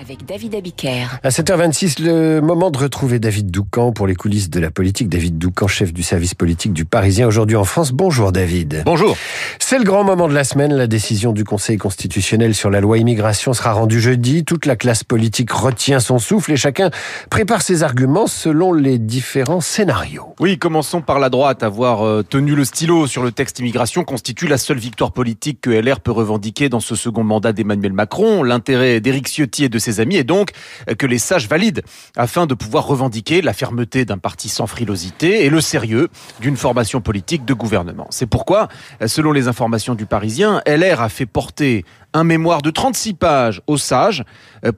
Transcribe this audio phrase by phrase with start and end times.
[0.00, 1.06] avec David Abiker.
[1.22, 5.08] À 7h26, le moment de retrouver David Doucan pour les coulisses de la politique.
[5.08, 7.92] David Doucan, chef du service politique du Parisien aujourd'hui en France.
[7.92, 8.82] Bonjour David.
[8.84, 9.16] Bonjour.
[9.60, 10.74] C'est le grand moment de la semaine.
[10.74, 14.44] La décision du Conseil constitutionnel sur la loi immigration sera rendue jeudi.
[14.44, 16.90] Toute la classe politique retient son souffle et chacun
[17.30, 20.34] prépare ses arguments selon les différents scénarios.
[20.40, 21.62] Oui, commençons par la droite.
[21.62, 25.70] Avoir euh, tenu le stylo sur le texte immigration constitue la seule victoire politique que
[25.70, 28.42] LR peut revendiquer dans ce second mandat d'Emmanuel Macron.
[28.42, 30.50] L'intérêt d'Éric Ciotti et de ses amis est donc
[30.98, 31.82] que les sages valident
[32.16, 36.08] afin de pouvoir revendiquer la fermeté d'un parti sans frilosité et le sérieux
[36.40, 38.08] d'une formation politique de gouvernement.
[38.10, 38.68] C'est pourquoi,
[39.06, 43.76] selon les informations du Parisien, LR a fait porter un mémoire de 36 pages aux
[43.76, 44.22] sages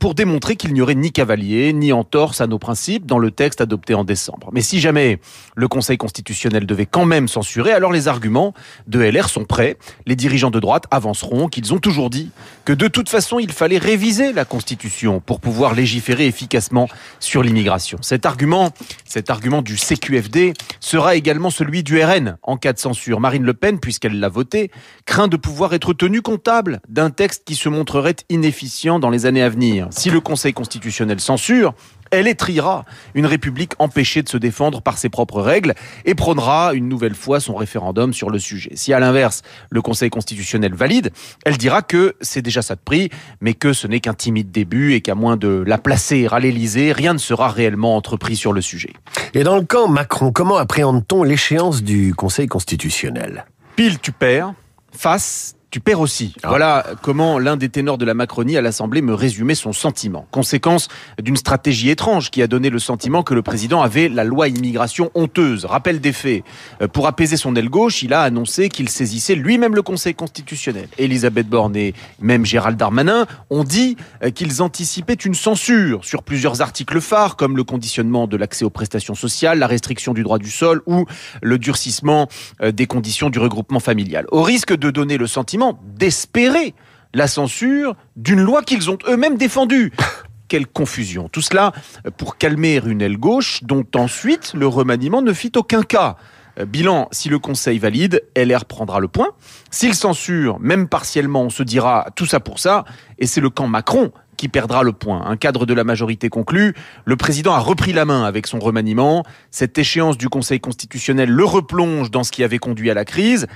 [0.00, 3.60] pour démontrer qu'il n'y aurait ni cavalier ni entorse à nos principes dans le texte
[3.60, 4.48] adopté en décembre.
[4.52, 5.20] Mais si jamais
[5.54, 8.54] le Conseil constitutionnel devait quand même censurer, alors les arguments
[8.88, 9.76] de LR sont prêts.
[10.06, 12.30] Les dirigeants de droite avanceront qu'ils ont toujours dit
[12.64, 16.88] que de toute façon il fallait réviser la Constitution pour pouvoir légiférer efficacement
[17.20, 17.98] sur l'immigration.
[18.00, 18.70] Cet argument,
[19.04, 23.20] cet argument du CQFD sera également celui du RN en cas de censure.
[23.20, 24.70] Marine Le Pen, puisqu'elle l'a voté,
[25.04, 29.42] craint de pouvoir être tenue comptable d'un texte qui se montrerait inefficient dans les années
[29.42, 29.88] à venir.
[29.90, 31.74] Si le Conseil constitutionnel censure,
[32.10, 35.74] elle étriera une république empêchée de se défendre par ses propres règles
[36.04, 38.70] et prônera une nouvelle fois son référendum sur le sujet.
[38.74, 41.10] Si à l'inverse, le Conseil constitutionnel valide,
[41.44, 44.94] elle dira que c'est déjà ça de prix, mais que ce n'est qu'un timide début
[44.94, 48.60] et qu'à moins de la placer à l'Élysée, rien ne sera réellement entrepris sur le
[48.60, 48.92] sujet.
[49.34, 53.46] Et dans le camp Macron, comment appréhende-t-on l'échéance du Conseil constitutionnel?
[53.74, 54.54] Pile, tu perds.
[54.92, 56.32] Face, tu perds aussi.
[56.42, 56.48] Ah.
[56.48, 60.26] Voilà comment l'un des ténors de la Macronie à l'Assemblée me résumait son sentiment.
[60.30, 60.88] Conséquence
[61.20, 65.10] d'une stratégie étrange qui a donné le sentiment que le président avait la loi immigration
[65.14, 65.66] honteuse.
[65.66, 66.44] Rappel des faits.
[66.80, 70.88] Euh, pour apaiser son aile gauche, il a annoncé qu'il saisissait lui-même le Conseil constitutionnel.
[70.96, 76.62] Elisabeth Borne et même Gérald Darmanin ont dit euh, qu'ils anticipaient une censure sur plusieurs
[76.62, 80.50] articles phares comme le conditionnement de l'accès aux prestations sociales, la restriction du droit du
[80.50, 81.04] sol ou
[81.42, 82.28] le durcissement
[82.62, 84.24] euh, des conditions du regroupement familial.
[84.32, 86.74] Au risque de donner le sentiment d'espérer
[87.14, 89.92] la censure d'une loi qu'ils ont eux-mêmes défendue.
[90.48, 91.28] Quelle confusion.
[91.28, 91.72] Tout cela
[92.16, 96.16] pour calmer une aile gauche dont ensuite le remaniement ne fit aucun cas.
[96.64, 99.28] Bilan, si le Conseil valide, LR prendra le point.
[99.70, 102.84] S'il censure, même partiellement, on se dira tout ça pour ça,
[103.18, 105.24] et c'est le camp Macron qui perdra le point.
[105.26, 106.74] Un cadre de la majorité conclu,
[107.04, 109.24] le président a repris la main avec son remaniement.
[109.50, 113.46] Cette échéance du Conseil constitutionnel le replonge dans ce qui avait conduit à la crise.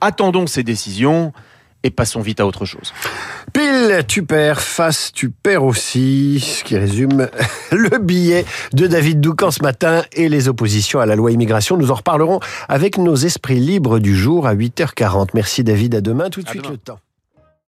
[0.00, 1.32] Attendons ces décisions
[1.82, 2.92] et passons vite à autre chose.
[3.52, 7.28] Pile, tu perds, face, tu perds aussi, ce qui résume
[7.72, 11.76] le billet de David Doucan ce matin et les oppositions à la loi immigration.
[11.76, 15.28] Nous en reparlerons avec nos esprits libres du jour à 8h40.
[15.34, 16.98] Merci David, à demain, tout de suite le temps.